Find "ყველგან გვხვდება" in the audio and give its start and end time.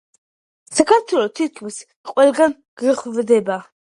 2.11-3.61